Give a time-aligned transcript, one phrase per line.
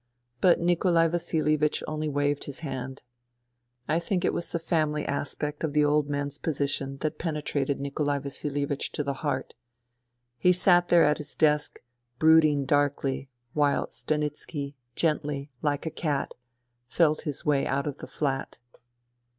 [0.39, 3.03] But Nikolai Vasilievich only waved; his hand
[3.43, 7.79] * /J think it was the family aspect of the old man's position that penetrated
[7.79, 9.53] Nikolai Vasilievich to the heart.
[10.39, 11.83] He sat there at his desk,
[12.17, 16.33] brooding darkly, while Stanitski, gently, like a cat,
[16.87, 18.57] felt his way out of the flat.